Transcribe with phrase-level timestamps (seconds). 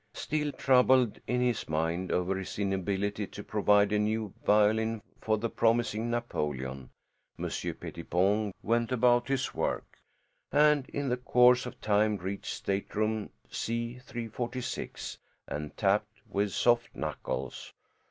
[0.15, 5.47] Still troubled in his mind over his inability to provide a new violin for the
[5.47, 6.89] promising Napoleon,
[7.37, 9.99] Monsieur Pettipon went about his work,
[10.51, 17.71] and in the course of time reached Stateroom C 346 and tapped with soft knuckles.